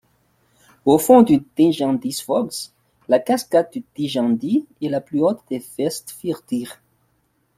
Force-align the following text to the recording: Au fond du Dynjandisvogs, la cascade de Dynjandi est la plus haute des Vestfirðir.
Au 0.83 0.97
fond 0.97 1.21
du 1.21 1.43
Dynjandisvogs, 1.55 2.71
la 3.07 3.19
cascade 3.19 3.69
de 3.75 3.83
Dynjandi 3.95 4.65
est 4.81 4.89
la 4.89 4.99
plus 4.99 5.21
haute 5.23 5.43
des 5.47 5.63
Vestfirðir. 5.77 6.81